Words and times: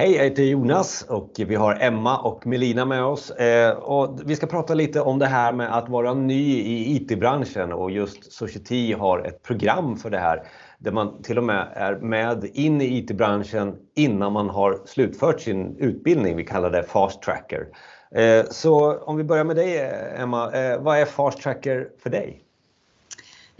Hej, 0.00 0.16
jag 0.16 0.24
heter 0.24 0.42
Jonas 0.42 1.02
och 1.08 1.30
vi 1.36 1.54
har 1.54 1.78
Emma 1.80 2.18
och 2.18 2.46
Melina 2.46 2.84
med 2.84 3.04
oss. 3.04 3.30
Eh, 3.30 3.76
och 3.76 4.20
vi 4.24 4.36
ska 4.36 4.46
prata 4.46 4.74
lite 4.74 5.00
om 5.00 5.18
det 5.18 5.26
här 5.26 5.52
med 5.52 5.76
att 5.76 5.88
vara 5.88 6.14
ny 6.14 6.58
i 6.60 6.96
IT-branschen 6.96 7.72
och 7.72 7.90
just 7.90 8.32
Society 8.32 8.92
har 8.92 9.18
ett 9.18 9.42
program 9.42 9.96
för 9.96 10.10
det 10.10 10.18
här 10.18 10.42
där 10.78 10.92
man 10.92 11.22
till 11.22 11.38
och 11.38 11.44
med 11.44 11.68
är 11.74 11.96
med 11.96 12.44
in 12.54 12.80
i 12.80 12.98
IT-branschen 12.98 13.76
innan 13.96 14.32
man 14.32 14.50
har 14.50 14.82
slutfört 14.86 15.40
sin 15.40 15.76
utbildning. 15.78 16.36
Vi 16.36 16.44
kallar 16.44 16.70
det 16.70 16.82
Fast 16.82 17.22
Tracker. 17.22 17.66
Eh, 18.14 18.44
så 18.50 18.98
om 18.98 19.16
vi 19.16 19.24
börjar 19.24 19.44
med 19.44 19.56
dig 19.56 19.90
Emma, 20.16 20.52
eh, 20.52 20.80
vad 20.80 20.98
är 20.98 21.04
Fast 21.04 21.42
Tracker 21.42 21.88
för 22.02 22.10
dig? 22.10 22.47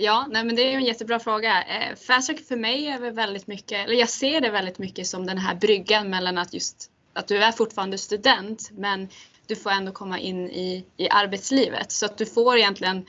Ja, 0.00 0.26
nej 0.30 0.44
men 0.44 0.56
det 0.56 0.62
är 0.62 0.76
en 0.76 0.84
jättebra 0.84 1.18
fråga. 1.18 1.64
Eh, 1.64 1.96
Fast 1.96 2.26
Track 2.26 2.40
för 2.40 2.56
mig 2.56 2.86
är 2.86 2.98
väl 2.98 3.12
väldigt 3.12 3.46
mycket, 3.46 3.84
eller 3.84 3.94
jag 3.94 4.08
ser 4.08 4.40
det 4.40 4.50
väldigt 4.50 4.78
mycket 4.78 5.06
som 5.06 5.26
den 5.26 5.38
här 5.38 5.54
bryggan 5.54 6.10
mellan 6.10 6.38
att 6.38 6.54
just 6.54 6.90
att 7.12 7.28
du 7.28 7.38
är 7.38 7.52
fortfarande 7.52 7.98
student 7.98 8.70
men 8.73 9.09
du 9.46 9.56
får 9.56 9.70
ändå 9.70 9.92
komma 9.92 10.18
in 10.18 10.50
i, 10.50 10.84
i 10.96 11.09
arbetslivet 11.09 11.92
så 11.92 12.06
att 12.06 12.18
du 12.18 12.26
får 12.26 12.56
egentligen 12.56 13.06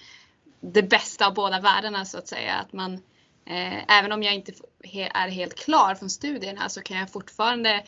det 0.60 0.84
bästa 0.84 1.28
av 1.28 1.34
båda 1.34 1.60
världarna 1.60 2.06
så 2.06 2.18
att 2.18 2.28
säga. 2.28 2.54
Att 2.54 2.74
man, 2.74 2.94
eh, 3.46 3.98
även 4.00 4.12
om 4.12 4.24
jag 4.24 4.34
inte 4.34 4.54
är 5.14 5.30
helt 5.30 5.56
klar 5.56 5.96
från 5.96 6.10
studierna 6.10 6.70
så 6.70 6.82
kan 6.82 6.98
jag 6.98 7.12
fortfarande 7.12 7.72
eh, 7.72 7.82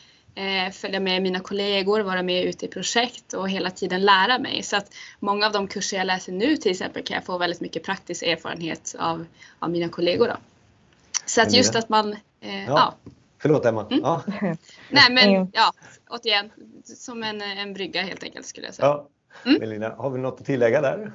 följa 0.72 1.00
med 1.00 1.22
mina 1.22 1.40
kollegor, 1.40 2.00
vara 2.00 2.22
med 2.22 2.44
ute 2.44 2.64
i 2.66 2.68
projekt 2.68 3.32
och 3.32 3.50
hela 3.50 3.70
tiden 3.70 4.02
lära 4.02 4.38
mig. 4.38 4.62
Så 4.62 4.76
att 4.76 4.94
många 5.20 5.46
av 5.46 5.52
de 5.52 5.68
kurser 5.68 5.96
jag 5.96 6.06
läser 6.06 6.32
nu 6.32 6.56
till 6.56 6.70
exempel 6.70 7.02
kan 7.02 7.14
jag 7.14 7.24
få 7.24 7.38
väldigt 7.38 7.60
mycket 7.60 7.82
praktisk 7.82 8.22
erfarenhet 8.22 8.96
av, 8.98 9.26
av 9.58 9.70
mina 9.70 9.88
kollegor. 9.88 10.28
Då. 10.28 10.36
Så 11.26 11.42
att 11.42 11.52
just 11.52 11.76
att 11.76 11.88
man... 11.88 12.12
Eh, 12.40 12.64
ja. 12.64 12.94
ja. 13.04 13.12
Förlåt 13.38 13.64
Emma. 13.64 13.86
Mm. 13.90 14.00
Ja. 14.02 14.22
Nej 14.90 15.10
men 15.10 15.50
ja, 15.52 15.72
återigen, 16.10 16.50
som 16.84 17.22
en, 17.22 17.42
en 17.42 17.74
brygga 17.74 18.02
helt 18.02 18.22
enkelt 18.22 18.46
skulle 18.46 18.66
jag 18.66 18.74
säga. 18.74 18.88
Ja. 18.88 19.08
Mm. 19.44 19.60
Melina, 19.60 19.94
har 19.98 20.10
vi 20.10 20.18
något 20.18 20.40
att 20.40 20.46
tillägga 20.46 20.80
där? 20.80 21.12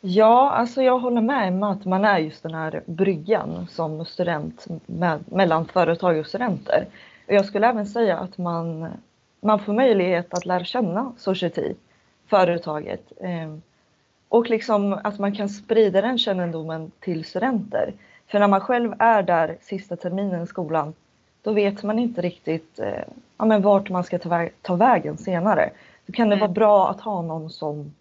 Ja, 0.00 0.50
alltså 0.50 0.82
jag 0.82 0.98
håller 0.98 1.20
med 1.20 1.48
Emma 1.48 1.72
att 1.72 1.84
man 1.84 2.04
är 2.04 2.18
just 2.18 2.42
den 2.42 2.54
här 2.54 2.82
bryggan 2.86 3.66
som 3.70 4.04
student 4.04 4.66
med, 4.86 5.24
mellan 5.32 5.68
företag 5.68 6.18
och 6.18 6.26
studenter. 6.26 6.86
Jag 7.32 7.46
skulle 7.46 7.66
även 7.68 7.86
säga 7.86 8.18
att 8.18 8.38
man, 8.38 8.88
man 9.40 9.58
får 9.58 9.72
möjlighet 9.72 10.34
att 10.34 10.46
lära 10.46 10.64
känna 10.64 11.12
Society, 11.16 11.74
företaget. 12.26 13.12
Ehm, 13.20 13.62
och 14.28 14.50
liksom 14.50 14.92
att 15.04 15.18
man 15.18 15.34
kan 15.34 15.48
sprida 15.48 16.00
den 16.00 16.18
kännedomen 16.18 16.90
till 17.00 17.24
studenter. 17.24 17.92
För 18.26 18.38
när 18.38 18.48
man 18.48 18.60
själv 18.60 18.94
är 18.98 19.22
där 19.22 19.56
sista 19.60 19.96
terminen 19.96 20.42
i 20.42 20.46
skolan, 20.46 20.94
då 21.42 21.52
vet 21.52 21.82
man 21.82 21.98
inte 21.98 22.20
riktigt 22.20 22.78
eh, 22.78 23.04
ja, 23.38 23.44
men 23.44 23.62
vart 23.62 23.90
man 23.90 24.04
ska 24.04 24.18
ta, 24.18 24.28
vä 24.28 24.50
ta 24.62 24.76
vägen 24.76 25.18
senare. 25.18 25.70
Då 26.06 26.12
kan 26.12 26.28
det 26.28 26.34
mm. 26.36 26.40
vara 26.40 26.52
bra 26.52 26.90
att 26.90 27.00
ha 27.00 27.22
någon 27.22 27.50
som 27.50 27.94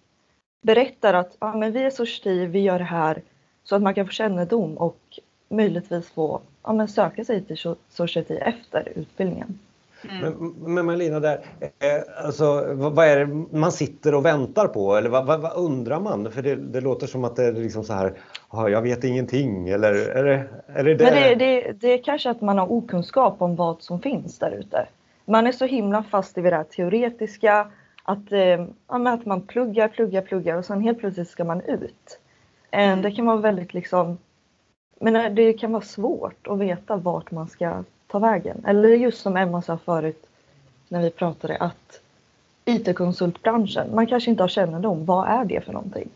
berättar 0.62 1.14
att 1.14 1.38
ja, 1.40 1.54
men 1.54 1.72
vi 1.72 1.84
är 1.84 1.90
Society, 1.90 2.46
vi 2.46 2.60
gör 2.60 2.80
det 2.80 2.86
här, 2.86 3.22
så 3.64 3.76
att 3.76 3.82
man 3.82 3.94
kan 3.94 4.06
få 4.06 4.12
kännedom 4.12 4.78
och 4.78 5.20
möjligtvis 5.50 6.10
få 6.10 6.42
ja, 6.64 6.74
men 6.74 6.88
söka 6.88 7.26
sig 7.26 7.44
till 7.44 7.76
Society 7.90 8.36
efter 8.36 8.92
utbildningen. 8.96 9.60
Mm. 10.10 10.34
Men, 10.40 10.74
men 10.74 10.86
Malina, 10.86 11.20
där, 11.20 11.40
eh, 11.60 12.26
alltså, 12.26 12.74
vad, 12.74 12.94
vad, 12.94 13.08
är 13.08 13.26
det 13.26 13.58
man 13.58 13.72
sitter 13.72 14.16
och 14.16 14.26
väntar 14.26 14.68
på 14.68 14.96
eller 14.96 15.10
vad, 15.10 15.26
vad, 15.26 15.42
vad 15.42 15.54
undrar 15.56 16.00
man? 16.00 16.32
För 16.32 16.42
det, 16.42 16.56
det, 16.56 16.82
låter 16.82 17.08
som 17.08 17.24
att 17.24 17.36
det 17.36 17.44
är 17.46 17.54
liksom 17.54 17.84
så 17.84 17.94
här, 17.94 18.14
jag 18.52 18.82
vet 18.82 19.04
ingenting 19.04 19.70
eller 19.70 19.94
är 19.94 20.24
det 20.24 20.48
är 20.68 20.84
det, 20.84 20.96
det? 20.96 21.04
Men 21.04 21.14
det, 21.14 21.36
det, 21.36 21.72
det 21.72 21.88
är 21.88 22.04
kanske 22.04 22.30
att 22.30 22.42
man 22.42 22.58
har 22.58 22.72
okunskap 22.72 23.42
om 23.42 23.56
vad 23.56 23.82
som 23.82 24.02
finns 24.02 24.40
där 24.40 24.52
ute. 24.52 24.88
Man 25.26 25.48
är 25.48 25.52
så 25.52 25.66
himla 25.66 26.04
fast 26.04 26.38
i 26.38 26.42
det 26.42 26.50
där 26.50 26.64
teoretiska, 26.64 27.68
att, 28.04 28.32
eh, 28.32 28.66
att 28.88 29.26
man 29.26 29.42
pluggar, 29.42 29.88
pluggar, 29.88 30.22
pluggar 30.22 30.58
och 30.58 30.66
sen 30.66 30.82
helt 30.82 31.00
plötsligt 31.00 31.30
ska 31.30 31.44
man 31.44 31.62
ut. 31.62 32.20
Eh, 32.72 32.90
mm. 32.90 33.02
Det 33.02 33.12
kan 33.12 33.26
vara 33.26 33.38
väldigt 33.38 33.74
liksom 33.74 34.18
men 35.00 35.36
det 35.36 35.54
kan 35.54 35.72
vara 35.72 35.84
svårt 35.84 36.48
att 36.48 36.60
veta 36.60 36.96
vart 36.96 37.32
man 37.32 37.48
ska 37.48 37.84
ta 38.08 38.20
vägen. 38.20 38.66
Eller 38.68 38.90
just 38.90 39.22
som 39.22 39.38
Emma 39.38 39.62
sa 39.62 39.78
förut 39.78 40.26
när 40.88 41.02
vi 41.02 41.10
pratade 41.10 41.58
att 41.58 42.02
IT-konsultbranschen, 42.66 43.96
man 43.96 44.08
kanske 44.08 44.30
inte 44.32 44.44
har 44.44 44.48
kännedom, 44.48 45.06
vad 45.06 45.28
är 45.28 45.46
det 45.46 45.66
för 45.66 45.74
någonting? 45.74 46.10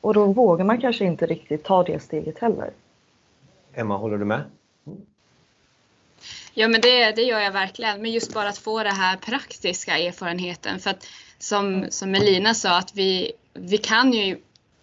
Och 0.00 0.14
då 0.14 0.26
vågar 0.26 0.64
man 0.64 0.80
kanske 0.80 1.04
inte 1.04 1.26
riktigt 1.26 1.64
ta 1.64 1.82
det 1.82 2.02
steget 2.02 2.38
heller. 2.38 2.70
Emma, 3.74 3.96
håller 3.96 4.18
du 4.18 4.24
med? 4.24 4.42
Ja 6.54 6.68
men 6.68 6.80
det, 6.80 7.12
det 7.12 7.22
gör 7.22 7.40
jag 7.40 7.52
verkligen, 7.52 8.02
men 8.02 8.10
just 8.10 8.34
bara 8.34 8.48
att 8.48 8.58
få 8.58 8.82
den 8.82 8.96
här 8.96 9.16
praktiska 9.16 9.98
erfarenheten. 9.98 10.78
För 10.78 10.90
att 10.90 11.06
som, 11.38 11.86
som 11.88 12.10
Melina 12.10 12.54
sa, 12.54 12.78
att 12.78 12.94
vi, 12.94 13.32
vi 13.52 13.78
kan 13.78 14.12
ju 14.12 14.38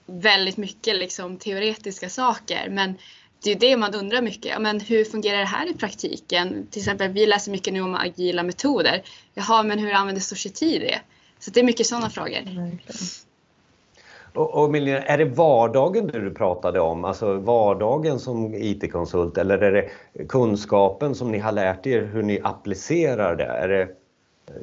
väldigt 0.09 0.57
mycket 0.57 0.95
liksom, 0.95 1.37
teoretiska 1.37 2.09
saker. 2.09 2.69
Men 2.69 2.95
det 3.43 3.51
är 3.51 3.55
det 3.55 3.77
man 3.77 3.95
undrar 3.95 4.21
mycket. 4.21 4.61
Men 4.61 4.79
hur 4.79 5.05
fungerar 5.05 5.37
det 5.37 5.45
här 5.45 5.69
i 5.69 5.73
praktiken? 5.73 6.67
Till 6.71 6.81
exempel, 6.81 7.11
vi 7.11 7.25
läser 7.25 7.51
mycket 7.51 7.73
nu 7.73 7.81
om 7.81 7.95
agila 7.95 8.43
metoder. 8.43 9.01
Jaha, 9.33 9.63
men 9.63 9.79
hur 9.79 9.93
använder 9.93 10.21
Society 10.21 10.79
det? 10.79 10.99
Så 11.39 11.51
det 11.51 11.59
är 11.59 11.63
mycket 11.63 11.85
sådana 11.85 12.09
frågor. 12.09 12.39
Och, 14.33 14.63
och 14.63 14.71
Milena, 14.71 15.01
är 15.01 15.17
det 15.17 15.25
vardagen 15.25 16.07
du 16.07 16.33
pratade 16.33 16.79
om, 16.79 17.05
alltså 17.05 17.33
vardagen 17.33 18.19
som 18.19 18.55
IT-konsult 18.55 19.37
eller 19.37 19.57
är 19.57 19.71
det 19.71 19.89
kunskapen 20.27 21.15
som 21.15 21.31
ni 21.31 21.39
har 21.39 21.51
lärt 21.51 21.87
er 21.87 22.01
hur 22.01 22.23
ni 22.23 22.39
applicerar 22.43 23.35
det? 23.35 23.45
Är 23.45 23.67
det 23.67 23.87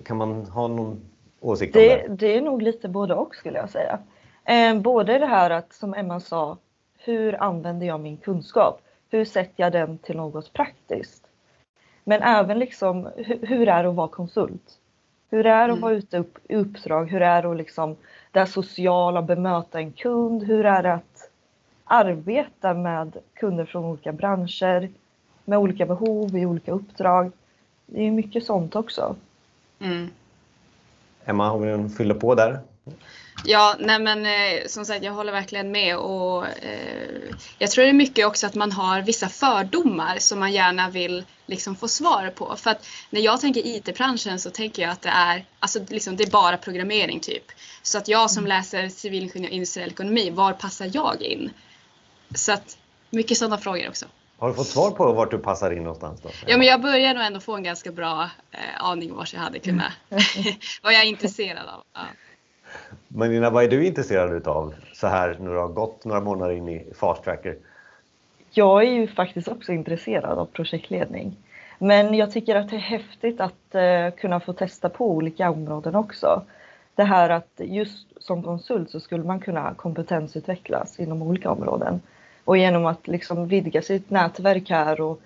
kan 0.04 0.16
man 0.16 0.46
ha 0.46 0.68
någon 0.68 1.00
åsikt 1.40 1.74
det, 1.74 2.04
om 2.08 2.16
det? 2.16 2.26
Det 2.26 2.36
är 2.36 2.40
nog 2.40 2.62
lite 2.62 2.88
både 2.88 3.14
och 3.14 3.34
skulle 3.34 3.58
jag 3.58 3.70
säga. 3.70 3.98
Eh, 4.46 4.78
både 4.78 5.18
det 5.18 5.26
här 5.26 5.50
att, 5.50 5.72
som 5.72 5.94
Emma 5.94 6.20
sa, 6.20 6.58
hur 6.98 7.42
använder 7.42 7.86
jag 7.86 8.00
min 8.00 8.16
kunskap? 8.16 8.80
Hur 9.10 9.24
sätter 9.24 9.62
jag 9.62 9.72
den 9.72 9.98
till 9.98 10.16
något 10.16 10.52
praktiskt? 10.52 11.26
Men 12.04 12.22
även 12.22 12.58
liksom, 12.58 13.08
hur, 13.16 13.46
hur 13.46 13.68
är 13.68 13.82
det 13.82 13.88
att 13.88 13.94
vara 13.94 14.08
konsult? 14.08 14.78
Hur 15.30 15.46
är 15.46 15.68
det 15.68 15.74
att 15.74 15.80
vara 15.80 15.92
mm. 15.92 15.98
ute 15.98 16.24
i 16.48 16.56
uppdrag? 16.56 17.10
Hur 17.10 17.22
är 17.22 17.42
det 17.42 17.50
att 17.50 17.56
liksom, 17.56 17.96
det 18.32 18.46
sociala, 18.46 19.22
bemöta 19.22 19.78
en 19.78 19.92
kund? 19.92 20.42
Hur 20.42 20.66
är 20.66 20.82
det 20.82 20.92
att 20.92 21.30
arbeta 21.84 22.74
med 22.74 23.16
kunder 23.34 23.64
från 23.64 23.84
olika 23.84 24.12
branscher, 24.12 24.90
med 25.44 25.58
olika 25.58 25.86
behov 25.86 26.36
i 26.36 26.46
olika 26.46 26.72
uppdrag? 26.72 27.32
Det 27.86 28.02
är 28.02 28.10
mycket 28.10 28.44
sånt 28.44 28.76
också. 28.76 29.16
Mm. 29.78 30.08
Emma, 31.24 31.52
om 31.52 31.82
vi 31.82 31.88
fyller 31.88 32.14
på 32.14 32.34
där? 32.34 32.60
Ja, 33.48 33.76
nej 33.78 33.98
men 33.98 34.26
eh, 34.26 34.66
som 34.66 34.84
sagt 34.84 35.04
jag 35.04 35.12
håller 35.12 35.32
verkligen 35.32 35.70
med 35.70 35.96
och 35.96 36.46
eh, 36.46 37.34
jag 37.58 37.70
tror 37.70 37.84
det 37.84 37.90
är 37.90 37.94
mycket 37.94 38.26
också 38.26 38.46
att 38.46 38.54
man 38.54 38.72
har 38.72 39.02
vissa 39.02 39.28
fördomar 39.28 40.18
som 40.18 40.38
man 40.38 40.52
gärna 40.52 40.90
vill 40.90 41.24
liksom 41.46 41.76
få 41.76 41.88
svar 41.88 42.32
på. 42.34 42.56
För 42.56 42.70
att 42.70 42.86
när 43.10 43.20
jag 43.20 43.40
tänker 43.40 43.66
IT-branschen 43.66 44.40
så 44.40 44.50
tänker 44.50 44.82
jag 44.82 44.90
att 44.90 45.02
det 45.02 45.08
är, 45.08 45.44
alltså 45.58 45.80
liksom 45.88 46.16
det 46.16 46.24
är 46.24 46.30
bara 46.30 46.56
programmering 46.56 47.20
typ. 47.20 47.44
Så 47.82 47.98
att 47.98 48.08
jag 48.08 48.30
som 48.30 48.44
mm. 48.44 48.48
läser 48.58 48.88
civilingenjör 48.88 49.50
industriell 49.50 49.90
ekonomi, 49.90 50.30
var 50.30 50.52
passar 50.52 50.90
jag 50.92 51.22
in? 51.22 51.50
Så 52.34 52.52
att 52.52 52.78
mycket 53.10 53.38
sådana 53.38 53.58
frågor 53.58 53.88
också. 53.88 54.06
Har 54.38 54.48
du 54.48 54.54
fått 54.54 54.66
svar 54.66 54.90
på 54.90 55.12
vart 55.12 55.30
du 55.30 55.38
passar 55.38 55.70
in 55.70 55.82
någonstans? 55.82 56.20
Då? 56.22 56.28
Ja, 56.46 56.56
men 56.56 56.66
jag 56.66 56.82
börjar 56.82 57.14
nog 57.14 57.24
ändå 57.24 57.40
få 57.40 57.56
en 57.56 57.62
ganska 57.62 57.92
bra 57.92 58.30
eh, 58.50 58.84
aning 58.84 59.14
vart 59.14 59.32
jag 59.32 59.40
hade 59.40 59.58
kunnat, 59.58 59.92
vad 60.82 60.92
jag 60.92 61.02
är 61.02 61.06
intresserad 61.06 61.68
av. 61.68 61.82
Ja. 61.94 62.00
Men 63.18 63.30
Nina, 63.30 63.50
vad 63.50 63.64
är 63.64 63.68
du 63.68 63.86
intresserad 63.86 64.32
utav 64.32 64.74
så 64.92 65.06
här 65.06 65.36
när 65.40 65.50
du 65.50 65.58
har 65.58 65.68
gått 65.68 66.04
några 66.04 66.20
månader 66.20 66.54
in 66.54 66.68
i 66.68 66.86
Fast 66.94 67.24
Tracker? 67.24 67.56
Jag 68.50 68.82
är 68.82 68.90
ju 68.90 69.06
faktiskt 69.06 69.48
också 69.48 69.72
intresserad 69.72 70.38
av 70.38 70.46
projektledning. 70.46 71.36
Men 71.78 72.14
jag 72.14 72.32
tycker 72.32 72.56
att 72.56 72.70
det 72.70 72.76
är 72.76 72.80
häftigt 72.80 73.40
att 73.40 73.74
eh, 73.74 74.10
kunna 74.10 74.40
få 74.40 74.52
testa 74.52 74.88
på 74.88 75.10
olika 75.10 75.50
områden 75.50 75.94
också. 75.94 76.42
Det 76.94 77.04
här 77.04 77.30
att 77.30 77.50
just 77.56 78.22
som 78.22 78.42
konsult 78.42 78.90
så 78.90 79.00
skulle 79.00 79.24
man 79.24 79.40
kunna 79.40 79.74
kompetensutvecklas 79.74 81.00
inom 81.00 81.22
olika 81.22 81.50
områden. 81.50 82.00
Och 82.44 82.56
genom 82.56 82.86
att 82.86 83.08
liksom 83.08 83.48
vidga 83.48 83.82
sitt 83.82 84.10
nätverk 84.10 84.70
här 84.70 85.00
och 85.00 85.20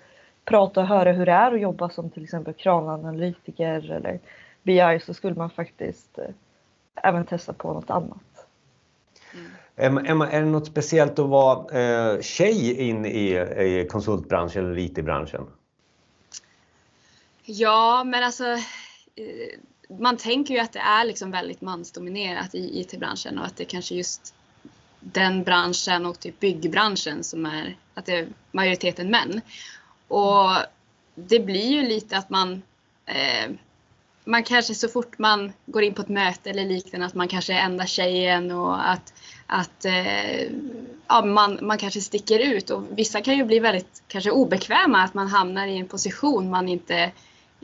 prata 0.45 0.81
och 0.81 0.87
höra 0.87 1.11
hur 1.11 1.25
det 1.25 1.31
är 1.31 1.51
att 1.51 1.61
jobba 1.61 1.89
som 1.89 2.09
till 2.09 2.23
exempel 2.23 2.53
krananalytiker 2.53 3.91
eller 3.91 4.19
BI 4.63 4.99
så 5.05 5.13
skulle 5.13 5.35
man 5.35 5.49
faktiskt 5.49 6.19
eh, 6.19 6.25
även 6.95 7.25
testa 7.25 7.53
på 7.53 7.73
något 7.73 7.89
annat. 7.89 8.47
Mm. 9.77 10.05
Emma, 10.05 10.31
är 10.31 10.39
det 10.39 10.47
något 10.47 10.67
speciellt 10.67 11.19
att 11.19 11.29
vara 11.29 11.79
eh, 11.79 12.21
tjej 12.21 12.89
in 12.89 13.05
i, 13.05 13.29
i 13.59 13.87
konsultbranschen 13.89 14.65
eller 14.65 14.77
IT-branschen? 14.77 15.47
Ja, 17.43 18.03
men 18.03 18.23
alltså 18.23 18.45
eh, 19.15 19.59
man 19.99 20.17
tänker 20.17 20.53
ju 20.53 20.59
att 20.59 20.73
det 20.73 20.79
är 20.79 21.05
liksom 21.05 21.31
väldigt 21.31 21.61
mansdominerat 21.61 22.55
i 22.55 22.79
IT-branschen 22.81 23.39
och 23.39 23.45
att 23.45 23.57
det 23.57 23.65
kanske 23.65 23.95
just 23.95 24.33
den 24.99 25.43
branschen 25.43 26.05
och 26.05 26.19
typ 26.19 26.39
byggbranschen 26.39 27.23
som 27.23 27.45
är 27.45 27.77
att 27.93 28.05
det 28.05 28.15
är 28.15 28.27
majoriteten 28.51 29.11
män. 29.11 29.41
Och 30.07 30.49
det 31.15 31.39
blir 31.39 31.67
ju 31.67 31.81
lite 31.81 32.17
att 32.17 32.29
man 32.29 32.61
eh, 33.05 33.51
man 34.23 34.43
kanske 34.43 34.75
så 34.75 34.87
fort 34.87 35.17
man 35.17 35.53
går 35.65 35.83
in 35.83 35.93
på 35.93 36.01
ett 36.01 36.09
möte 36.09 36.49
eller 36.49 36.65
liknande 36.65 37.05
att 37.05 37.15
man 37.15 37.27
kanske 37.27 37.53
är 37.53 37.59
enda 37.59 37.85
tjejen 37.85 38.51
och 38.51 38.89
att, 38.89 39.13
att 39.45 39.85
eh, 39.85 40.41
ja, 41.07 41.25
man, 41.25 41.59
man 41.61 41.77
kanske 41.77 42.01
sticker 42.01 42.39
ut 42.39 42.69
och 42.69 42.83
vissa 42.89 43.21
kan 43.21 43.37
ju 43.37 43.45
bli 43.45 43.59
väldigt 43.59 44.03
kanske 44.07 44.31
obekväma 44.31 45.03
att 45.03 45.13
man 45.13 45.27
hamnar 45.27 45.67
i 45.67 45.77
en 45.77 45.87
position 45.87 46.49
man 46.49 46.69
inte 46.69 47.11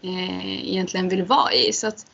eh, 0.04 0.70
egentligen 0.70 1.10
vill 1.10 1.24
vara 1.24 1.54
i. 1.54 1.74
Så 1.74 1.88
att 1.88 2.06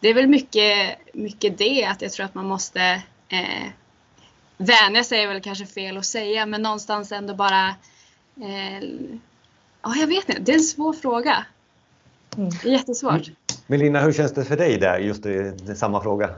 det 0.00 0.08
är 0.08 0.14
väl 0.14 0.28
mycket, 0.28 0.98
mycket 1.14 1.58
det 1.58 1.84
att 1.84 2.02
jag 2.02 2.12
tror 2.12 2.26
att 2.26 2.34
man 2.34 2.46
måste 2.46 3.02
eh, 3.28 3.68
vänja 4.56 5.04
sig 5.04 5.22
är 5.22 5.28
väl 5.28 5.42
kanske 5.42 5.66
fel 5.66 5.96
att 5.96 6.06
säga 6.06 6.46
men 6.46 6.62
någonstans 6.62 7.12
ändå 7.12 7.34
bara 7.34 7.68
eh, 8.36 8.88
Ja, 9.82 9.94
jag 9.96 10.06
vet 10.06 10.28
inte. 10.28 10.42
Det 10.42 10.52
är 10.52 10.56
en 10.56 10.62
svår 10.62 10.92
fråga. 10.92 11.44
Mm. 12.36 12.50
Det 12.62 12.68
är 12.68 12.72
jättesvårt. 12.72 13.30
Melina, 13.66 14.00
hur 14.00 14.12
känns 14.12 14.32
det 14.32 14.44
för 14.44 14.56
dig 14.56 14.78
där, 14.78 14.98
just 14.98 15.22
det, 15.22 15.66
det 15.66 15.74
samma 15.74 16.00
fråga? 16.00 16.30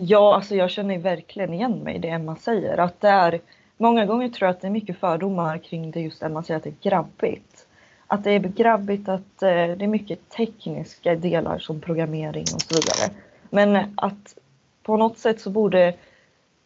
Ja, 0.00 0.34
alltså 0.34 0.54
jag 0.54 0.70
känner 0.70 0.98
verkligen 0.98 1.54
igen 1.54 1.78
mig 1.78 1.96
i 1.96 1.98
det 1.98 2.08
Emma 2.08 2.36
säger. 2.36 2.78
Att 2.78 3.00
det 3.00 3.08
är, 3.08 3.40
många 3.76 4.06
gånger 4.06 4.28
tror 4.28 4.46
jag 4.46 4.54
att 4.54 4.60
det 4.60 4.66
är 4.66 4.70
mycket 4.70 4.98
fördomar 4.98 5.58
kring 5.58 5.90
det 5.90 6.00
just 6.00 6.22
Emma 6.22 6.42
säger 6.42 6.58
att 6.58 6.64
det 6.64 6.70
är 6.70 6.90
grabbigt. 6.90 7.66
Att 8.06 8.24
det 8.24 8.30
är 8.30 8.38
grabbigt, 8.38 9.08
att 9.08 9.42
eh, 9.42 9.48
det 9.48 9.84
är 9.84 9.86
mycket 9.86 10.28
tekniska 10.28 11.14
delar 11.14 11.58
som 11.58 11.80
programmering 11.80 12.44
och 12.54 12.62
så 12.62 12.74
vidare. 12.74 13.20
Men 13.50 13.94
att 13.96 14.38
på 14.82 14.96
något 14.96 15.18
sätt 15.18 15.40
så 15.40 15.50
borde 15.50 15.94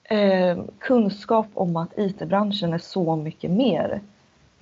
eh, 0.04 0.58
kunskap 0.78 1.46
om 1.54 1.76
att 1.76 1.99
IT-branschen 1.99 2.72
är 2.72 2.78
så 2.78 3.16
mycket 3.16 3.50
mer 3.50 4.00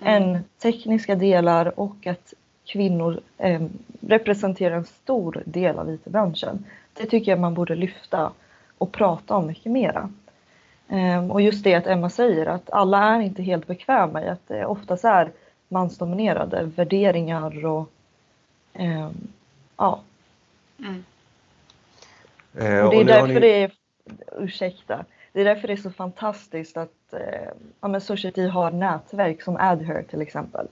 mm. 0.02 0.22
än 0.22 0.44
tekniska 0.62 1.14
delar 1.14 1.80
och 1.80 2.06
att 2.06 2.34
kvinnor 2.66 3.20
eh, 3.38 3.62
representerar 4.00 4.76
en 4.76 4.84
stor 4.84 5.42
del 5.44 5.78
av 5.78 5.90
IT-branschen. 5.90 6.64
Det 6.92 7.06
tycker 7.06 7.32
jag 7.32 7.40
man 7.40 7.54
borde 7.54 7.74
lyfta 7.74 8.32
och 8.78 8.92
prata 8.92 9.36
om 9.36 9.46
mycket 9.46 9.72
mera. 9.72 10.10
Eh, 10.88 11.30
och 11.30 11.40
just 11.40 11.64
det 11.64 11.74
att 11.74 11.86
Emma 11.86 12.10
säger 12.10 12.46
att 12.46 12.70
alla 12.70 13.16
är 13.16 13.20
inte 13.20 13.42
helt 13.42 13.66
bekväma 13.66 14.24
i 14.24 14.28
att 14.28 14.48
det 14.48 14.66
oftast 14.66 15.04
är 15.04 15.32
mansdominerade 15.68 16.62
värderingar 16.76 17.66
och 17.66 17.90
eh, 18.72 19.10
ja. 19.76 20.00
Mm. 20.78 21.04
Eh, 22.54 22.84
och 22.84 22.90
det 22.90 23.00
är 23.00 23.04
därför 23.04 23.34
ni... 23.34 23.40
det 23.40 23.62
är, 23.62 23.72
ursäkta, 24.38 25.04
det 25.32 25.40
är 25.40 25.44
därför 25.44 25.68
det 25.68 25.74
är 25.74 25.76
så 25.76 25.90
fantastiskt 25.90 26.76
att 26.76 27.12
eh, 27.12 27.48
ja, 27.80 28.00
Society 28.00 28.46
har 28.46 28.70
nätverk 28.70 29.42
som 29.42 29.56
AdHer 29.56 30.02
till 30.02 30.22
exempel. 30.22 30.66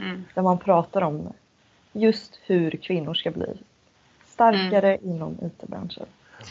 Mm. 0.00 0.24
Där 0.34 0.42
man 0.42 0.58
pratar 0.58 1.02
om 1.02 1.32
just 1.92 2.40
hur 2.46 2.70
kvinnor 2.70 3.14
ska 3.14 3.30
bli 3.30 3.58
starkare 4.26 4.94
mm. 4.94 5.10
inom 5.10 5.38
IT-branschen. 5.42 6.06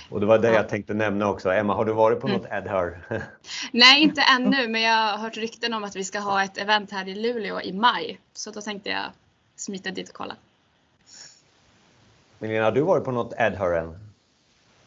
Och 0.09 0.19
det 0.19 0.25
var 0.25 0.39
det 0.39 0.53
jag 0.53 0.69
tänkte 0.69 0.94
nämna 0.94 1.30
också. 1.30 1.51
Emma, 1.51 1.74
har 1.74 1.86
du 1.86 1.94
varit 1.94 2.21
på 2.21 2.27
mm. 2.27 2.39
något 2.39 2.51
AdHer? 2.51 3.00
Nej, 3.71 4.03
inte 4.03 4.21
ännu, 4.36 4.68
men 4.68 4.81
jag 4.81 5.12
har 5.12 5.18
hört 5.18 5.38
rykten 5.38 5.74
om 5.74 5.83
att 5.83 5.95
vi 5.95 6.03
ska 6.03 6.19
ha 6.19 6.44
ett 6.44 6.57
event 6.57 6.92
här 6.92 7.07
i 7.07 7.15
Luleå 7.15 7.62
i 7.62 7.74
maj. 7.74 8.19
Så 8.33 8.51
då 8.51 8.62
tänkte 8.62 8.89
jag 8.89 9.03
smita 9.56 9.92
dit 9.92 10.09
och 10.09 10.15
kolla. 10.15 10.36
Melina, 12.39 12.63
har 12.63 12.71
du 12.71 12.81
varit 12.81 13.03
på 13.03 13.12
något 13.12 13.33
AdHer 13.38 13.71
än? 13.71 14.00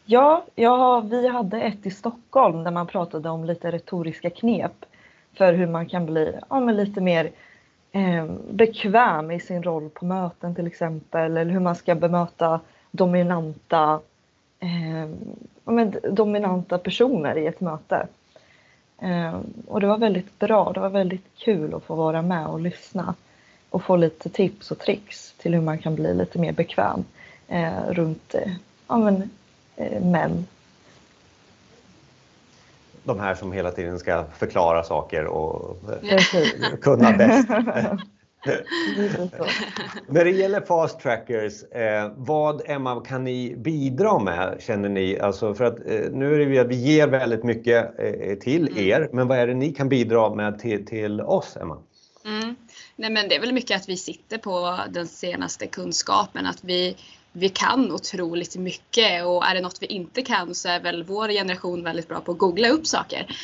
Ja, 0.05 0.45
ja, 0.55 0.99
vi 0.99 1.27
hade 1.27 1.61
ett 1.61 1.85
i 1.85 1.91
Stockholm 1.91 2.63
där 2.63 2.71
man 2.71 2.87
pratade 2.87 3.29
om 3.29 3.45
lite 3.45 3.71
retoriska 3.71 4.29
knep 4.29 4.85
för 5.33 5.53
hur 5.53 5.67
man 5.67 5.85
kan 5.85 6.05
bli 6.05 6.33
ja, 6.49 6.59
lite 6.59 7.01
mer 7.01 7.25
eh, 7.25 7.31
Eh, 7.91 8.25
bekväm 8.51 9.31
i 9.31 9.39
sin 9.39 9.63
roll 9.63 9.89
på 9.89 10.05
möten 10.05 10.55
till 10.55 10.67
exempel 10.67 11.37
eller 11.37 11.51
hur 11.51 11.59
man 11.59 11.75
ska 11.75 11.95
bemöta 11.95 12.59
dominanta, 12.91 13.99
eh, 14.59 15.09
men 15.63 15.95
dominanta 16.11 16.77
personer 16.77 17.37
i 17.37 17.47
ett 17.47 17.61
möte. 17.61 18.07
Eh, 19.01 19.39
och 19.67 19.81
det 19.81 19.87
var 19.87 19.97
väldigt 19.97 20.39
bra, 20.39 20.71
det 20.73 20.79
var 20.79 20.89
väldigt 20.89 21.35
kul 21.37 21.73
att 21.73 21.83
få 21.83 21.95
vara 21.95 22.21
med 22.21 22.47
och 22.47 22.59
lyssna 22.59 23.15
och 23.69 23.83
få 23.83 23.95
lite 23.95 24.29
tips 24.29 24.71
och 24.71 24.79
tricks 24.79 25.33
till 25.37 25.53
hur 25.53 25.61
man 25.61 25.77
kan 25.77 25.95
bli 25.95 26.13
lite 26.13 26.39
mer 26.39 26.51
bekväm 26.51 27.03
eh, 27.47 27.91
runt 27.91 28.35
eh, 28.35 28.51
ja, 28.87 28.97
men, 28.97 29.29
Eh, 29.79 30.01
män. 30.01 30.47
De 33.03 33.19
här 33.19 33.35
som 33.35 33.51
hela 33.51 33.71
tiden 33.71 33.99
ska 33.99 34.25
förklara 34.37 34.83
saker 34.83 35.25
och 35.25 35.77
kunna 36.81 37.11
bäst. 37.11 37.47
När 40.07 40.25
det 40.25 40.31
gäller 40.31 40.61
fast 40.61 40.99
trackers, 40.99 41.63
eh, 41.63 42.11
vad 42.17 42.61
Emma 42.65 43.01
kan 43.01 43.23
ni 43.23 43.55
bidra 43.57 44.19
med 44.19 44.57
känner 44.61 44.89
ni? 44.89 45.19
Alltså 45.19 45.53
för 45.53 45.65
att 45.65 45.79
eh, 45.79 46.11
nu 46.11 46.33
är 46.33 46.37
det 46.37 46.53
ju 46.53 46.59
att 46.59 46.67
vi 46.67 46.75
ger 46.75 47.07
väldigt 47.07 47.43
mycket 47.43 47.99
eh, 47.99 48.35
till 48.35 48.67
mm. 48.67 48.77
er, 48.77 49.09
men 49.13 49.27
vad 49.27 49.37
är 49.37 49.47
det 49.47 49.53
ni 49.53 49.73
kan 49.73 49.89
bidra 49.89 50.35
med 50.35 50.59
till, 50.59 50.85
till 50.85 51.21
oss 51.21 51.57
Emma? 51.57 51.77
Mm. 52.25 52.55
Nej 52.95 53.09
men 53.09 53.29
det 53.29 53.35
är 53.35 53.39
väl 53.39 53.53
mycket 53.53 53.77
att 53.77 53.89
vi 53.89 53.97
sitter 53.97 54.37
på 54.37 54.79
den 54.89 55.07
senaste 55.07 55.67
kunskapen, 55.67 56.45
att 56.45 56.63
vi 56.63 56.97
vi 57.31 57.49
kan 57.49 57.91
otroligt 57.91 58.55
mycket 58.55 59.25
och 59.25 59.45
är 59.45 59.55
det 59.55 59.61
något 59.61 59.81
vi 59.81 59.85
inte 59.85 60.21
kan 60.21 60.55
så 60.55 60.69
är 60.69 60.79
väl 60.79 61.03
vår 61.03 61.29
generation 61.29 61.83
väldigt 61.83 62.07
bra 62.07 62.21
på 62.21 62.31
att 62.31 62.37
googla 62.37 62.69
upp 62.69 62.87
saker. 62.87 63.35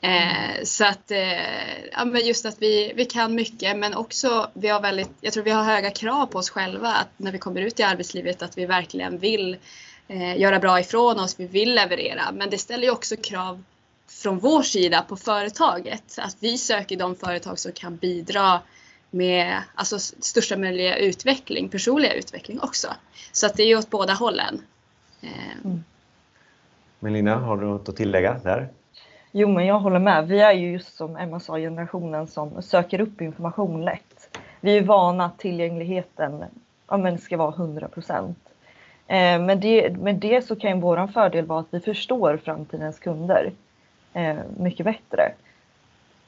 Eh, 0.00 0.64
så 0.64 0.84
att, 0.84 1.10
eh, 1.10 1.84
ja, 1.92 2.04
men 2.04 2.26
just 2.26 2.46
att 2.46 2.62
vi, 2.62 2.92
vi 2.96 3.04
kan 3.04 3.34
mycket 3.34 3.76
men 3.76 3.94
också 3.94 4.50
vi 4.54 4.68
har 4.68 4.80
väldigt, 4.80 5.10
jag 5.20 5.32
tror 5.32 5.44
vi 5.44 5.50
har 5.50 5.64
höga 5.64 5.90
krav 5.90 6.26
på 6.26 6.38
oss 6.38 6.50
själva 6.50 6.88
att 6.88 7.08
när 7.16 7.32
vi 7.32 7.38
kommer 7.38 7.60
ut 7.60 7.80
i 7.80 7.82
arbetslivet 7.82 8.42
att 8.42 8.58
vi 8.58 8.66
verkligen 8.66 9.18
vill 9.18 9.56
eh, 10.08 10.40
göra 10.40 10.58
bra 10.58 10.80
ifrån 10.80 11.20
oss, 11.20 11.40
vi 11.40 11.46
vill 11.46 11.74
leverera. 11.74 12.32
Men 12.32 12.50
det 12.50 12.58
ställer 12.58 12.84
ju 12.84 12.90
också 12.90 13.16
krav 13.16 13.64
från 14.08 14.38
vår 14.38 14.62
sida 14.62 15.04
på 15.08 15.16
företaget. 15.16 16.18
Att 16.18 16.36
vi 16.40 16.58
söker 16.58 16.96
de 16.96 17.16
företag 17.16 17.58
som 17.58 17.72
kan 17.72 17.96
bidra 17.96 18.60
med 19.14 19.62
alltså, 19.74 19.98
största 19.98 20.56
möjliga 20.56 20.96
utveckling, 20.96 21.68
personliga 21.68 22.12
utveckling 22.12 22.60
också. 22.60 22.88
Så 23.32 23.46
att 23.46 23.54
det 23.54 23.62
är 23.62 23.66
ju 23.66 23.78
åt 23.78 23.90
båda 23.90 24.12
hållen. 24.12 24.62
Eh, 25.20 25.56
mm. 25.64 25.84
Melina, 27.00 27.36
har 27.36 27.56
du 27.56 27.66
något 27.66 27.88
att 27.88 27.96
tillägga 27.96 28.40
där? 28.42 28.68
Jo, 29.32 29.48
men 29.48 29.66
jag 29.66 29.78
håller 29.78 29.98
med. 29.98 30.28
Vi 30.28 30.40
är 30.40 30.52
ju 30.52 30.72
just 30.72 30.96
som 30.96 31.16
Emma 31.16 31.40
sa 31.40 31.58
generationen 31.58 32.26
som 32.26 32.62
söker 32.62 33.00
upp 33.00 33.20
information 33.20 33.84
lätt. 33.84 34.38
Vi 34.60 34.78
är 34.78 34.82
vana 34.82 35.24
att 35.24 35.38
tillgängligheten 35.38 36.44
ja, 36.88 36.96
men 36.96 37.18
ska 37.18 37.36
vara 37.36 37.54
100 37.54 37.88
procent. 37.88 38.38
Eh, 39.06 39.40
med, 39.40 39.58
det, 39.58 39.96
med 39.96 40.14
det 40.14 40.46
så 40.46 40.56
kan 40.56 40.70
ju 40.70 40.80
vår 40.80 41.06
fördel 41.06 41.46
vara 41.46 41.60
att 41.60 41.66
vi 41.70 41.80
förstår 41.80 42.36
framtidens 42.44 42.98
kunder 42.98 43.52
eh, 44.12 44.36
mycket 44.56 44.86
bättre 44.86 45.32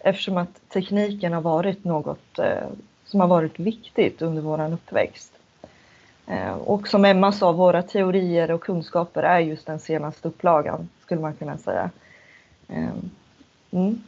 eftersom 0.06 0.36
att 0.36 0.68
tekniken 0.68 1.32
har 1.32 1.40
varit 1.40 1.84
något 1.84 2.38
eh, 2.38 2.68
som 3.04 3.20
har 3.20 3.26
varit 3.26 3.58
viktigt 3.58 4.22
under 4.22 4.42
vår 4.42 4.72
uppväxt. 4.72 5.32
Eh, 6.26 6.54
och 6.54 6.88
som 6.88 7.04
Emma 7.04 7.32
sa, 7.32 7.52
våra 7.52 7.82
teorier 7.82 8.50
och 8.50 8.60
kunskaper 8.60 9.22
är 9.22 9.38
just 9.38 9.66
den 9.66 9.78
senaste 9.78 10.28
upplagan, 10.28 10.88
skulle 11.02 11.20
man 11.20 11.34
kunna 11.34 11.58
säga. 11.58 11.90
Eh, 12.68 12.88
mm. 13.70 14.02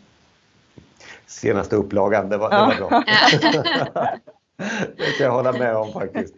Senaste 1.26 1.76
upplagan, 1.76 2.28
det 2.28 2.37
var, 2.37 2.50
det 2.50 2.57
var 2.57 2.88
bra. 2.88 3.05
Det 4.97 5.12
kan 5.19 5.27
jag 5.27 5.33
hålla 5.33 5.53
med 5.53 5.77
om 5.77 5.93
faktiskt. 5.93 6.35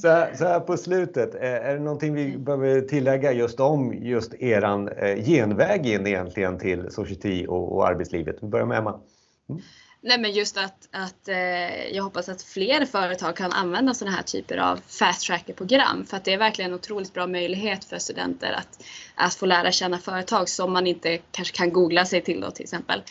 Så 0.00 0.08
här, 0.08 0.34
så 0.34 0.44
här, 0.44 0.60
på 0.60 0.76
slutet, 0.76 1.34
är 1.34 1.74
det 1.74 1.80
någonting 1.80 2.14
vi 2.14 2.38
behöver 2.38 2.80
tillägga 2.80 3.32
just 3.32 3.60
om 3.60 3.94
just 3.94 4.34
eran 4.34 4.88
eh, 4.88 5.24
genväg 5.24 5.86
in 5.86 6.06
egentligen 6.06 6.58
till 6.58 6.90
Society 6.90 7.46
och, 7.46 7.76
och 7.76 7.88
arbetslivet? 7.88 8.36
Vi 8.40 8.46
börjar 8.46 8.66
med 8.66 8.78
Emma. 8.78 9.00
Mm. 9.48 9.62
Nej 10.02 10.18
men 10.18 10.32
just 10.32 10.56
att, 10.56 10.88
att 10.90 11.28
eh, 11.28 11.86
jag 11.92 12.04
hoppas 12.04 12.28
att 12.28 12.42
fler 12.42 12.86
företag 12.86 13.36
kan 13.36 13.52
använda 13.52 13.94
sådana 13.94 14.16
här 14.16 14.22
typer 14.22 14.56
av 14.56 14.80
fast 14.86 15.26
tracker 15.26 15.52
program 15.52 16.06
för 16.06 16.16
att 16.16 16.24
det 16.24 16.32
är 16.32 16.38
verkligen 16.38 16.70
en 16.70 16.74
otroligt 16.74 17.14
bra 17.14 17.26
möjlighet 17.26 17.84
för 17.84 17.98
studenter 17.98 18.52
att, 18.52 18.84
att 19.14 19.34
få 19.34 19.46
lära 19.46 19.72
känna 19.72 19.98
företag 19.98 20.48
som 20.48 20.72
man 20.72 20.86
inte 20.86 21.18
kanske 21.30 21.56
kan 21.56 21.72
googla 21.72 22.04
sig 22.04 22.22
till 22.22 22.40
då 22.40 22.50
till 22.50 22.62
exempel. 22.62 23.02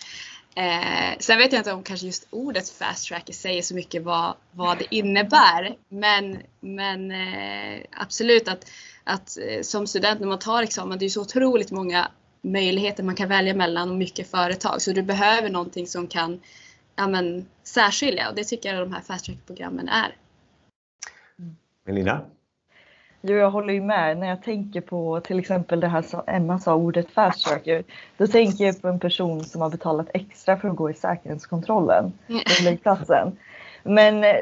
Eh, 0.56 1.18
sen 1.20 1.38
vet 1.38 1.52
jag 1.52 1.60
inte 1.60 1.74
om 1.74 1.84
kanske 1.84 2.06
just 2.06 2.28
ordet 2.30 2.70
fast 2.70 3.08
track 3.08 3.30
säger 3.34 3.62
så 3.62 3.76
mycket 3.76 4.04
vad, 4.04 4.34
vad 4.52 4.78
det 4.78 4.96
innebär. 4.96 5.76
Men, 5.90 6.38
men 6.60 7.12
eh, 7.12 7.86
absolut 7.92 8.48
att, 8.48 8.72
att 9.04 9.38
eh, 9.38 9.62
som 9.62 9.88
student 9.88 10.20
när 10.20 10.28
man 10.28 10.40
tar 10.40 10.64
examen, 10.64 11.00
det 11.00 11.06
är 11.06 11.10
så 11.10 11.22
otroligt 11.22 11.72
många 11.72 12.12
möjligheter 12.42 13.04
man 13.04 13.16
kan 13.16 13.30
välja 13.30 13.54
mellan 13.54 13.90
och 13.90 13.98
mycket 13.98 14.32
företag. 14.32 14.82
Så 14.82 14.92
du 14.92 15.02
behöver 15.02 15.50
någonting 15.50 15.88
som 15.88 16.08
kan 16.08 16.42
ja, 16.96 17.08
men, 17.08 17.46
särskilja 17.64 18.30
och 18.30 18.36
det 18.36 18.44
tycker 18.44 18.74
jag 18.74 18.88
de 18.88 18.94
här 18.94 19.02
fast 19.02 19.26
track-programmen 19.26 19.90
är. 19.90 20.16
Melina? 21.86 22.26
Jo, 23.22 23.36
jag 23.36 23.52
håller 23.52 23.74
ju 23.74 23.82
med. 23.82 24.18
När 24.18 24.28
jag 24.28 24.44
tänker 24.44 24.82
på 24.82 25.20
till 25.20 25.40
exempel 25.40 25.80
det 25.80 25.88
här 25.88 26.02
som 26.02 26.22
Emma 26.28 26.60
sa, 26.60 26.76
ordet 26.76 27.12
fast 27.12 27.46
tracker, 27.46 27.84
då 28.18 28.28
tänker 28.28 28.66
jag 28.66 28.82
på 28.82 28.88
en 28.88 29.00
person 29.00 29.44
som 29.44 29.62
har 29.62 29.70
betalat 29.70 30.08
extra 30.14 30.58
för 30.58 30.70
att 30.70 30.76
gå 30.76 30.90
i 30.90 30.94
säkerhetskontrollen 30.94 32.14
på 32.28 32.50
flygplatsen. 32.50 33.38
Men 33.84 34.24
eh, 34.24 34.36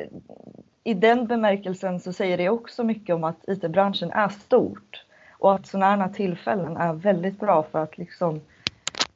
i 0.83 0.93
den 0.93 1.27
bemärkelsen 1.27 1.99
så 1.99 2.13
säger 2.13 2.37
det 2.37 2.49
också 2.49 2.83
mycket 2.83 3.15
om 3.15 3.23
att 3.23 3.47
IT-branschen 3.47 4.11
är 4.11 4.29
stort 4.29 5.05
och 5.31 5.53
att 5.55 5.67
sådana 5.67 6.03
här 6.03 6.13
tillfällen 6.13 6.77
är 6.77 6.93
väldigt 6.93 7.39
bra 7.39 7.63
för 7.71 7.83
att 7.83 7.97
liksom 7.97 8.41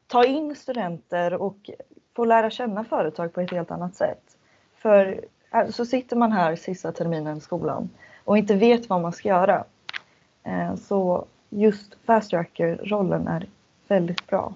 ta 0.08 0.25
in 0.25 0.56
studenter 0.56 1.34
och 1.34 1.70
få 2.15 2.25
lära 2.25 2.50
känna 2.50 2.84
företag 2.84 3.34
på 3.34 3.41
ett 3.41 3.51
helt 3.51 3.72
annat 3.72 3.96
sätt. 3.96 4.38
För 4.77 5.22
äh, 5.53 5.70
så 5.70 5.86
sitter 5.86 6.15
man 6.15 6.32
här 6.32 6.56
sista 6.56 6.91
terminen 6.91 7.38
i 7.38 7.41
skolan 7.41 7.89
och 8.23 8.37
inte 8.37 8.55
vet 8.55 8.89
vad 8.89 9.01
man 9.01 9.11
ska 9.11 9.29
göra. 9.29 9.63
Eh, 10.43 10.75
så 10.75 11.25
just 11.49 11.95
fast 12.05 12.29
tracker-rollen 12.29 13.27
är 13.27 13.47
väldigt 13.87 14.27
bra. 14.27 14.53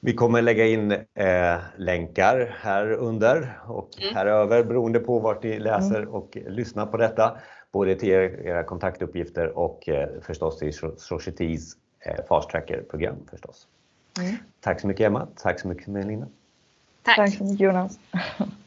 Vi 0.00 0.14
kommer 0.14 0.42
lägga 0.42 0.66
in 0.66 0.92
eh, 1.14 1.58
länkar 1.76 2.56
här 2.60 2.92
under 2.92 3.58
och 3.66 3.88
mm. 4.00 4.14
här 4.14 4.26
över 4.26 4.64
beroende 4.64 4.98
på 4.98 5.18
vart 5.18 5.42
ni 5.42 5.58
läser 5.58 5.96
mm. 5.96 6.08
och 6.08 6.36
lyssnar 6.48 6.86
på 6.86 6.96
detta. 6.96 7.36
Både 7.72 7.94
till 7.94 8.08
era 8.08 8.64
kontaktuppgifter 8.64 9.58
och 9.58 9.88
eh, 9.88 10.08
förstås 10.22 10.58
till 10.58 10.72
Societys 10.96 11.76
eh, 12.00 12.24
Fast 12.28 12.50
Tracker-program 12.50 13.16
förstås. 13.30 13.66
Mm. 14.20 14.36
Tack 14.60 14.80
så 14.80 14.86
mycket 14.86 15.06
Emma, 15.06 15.28
tack 15.36 15.60
så 15.60 15.68
mycket 15.68 15.86
Melina. 15.86 16.26
Tack. 17.02 17.16
tack 17.16 17.34
så 17.34 17.44
mycket 17.44 17.60
Jonas. 17.60 17.98